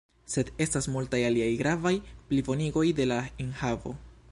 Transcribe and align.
Sed 0.35 0.47
estas 0.63 0.87
multaj 0.95 1.19
aliaj 1.27 1.51
gravaj 1.59 1.93
plibonigoj 2.31 2.85
de 3.01 3.09
la 3.13 3.21
enhavo. 3.47 3.97